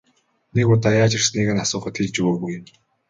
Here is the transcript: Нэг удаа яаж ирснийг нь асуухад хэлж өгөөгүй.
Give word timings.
Нэг 0.55 0.67
удаа 0.75 0.93
яаж 1.01 1.13
ирснийг 1.17 1.49
нь 1.53 1.63
асуухад 1.65 1.95
хэлж 1.97 2.15
өгөөгүй. 2.21 2.55